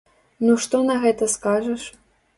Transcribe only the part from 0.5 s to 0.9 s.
што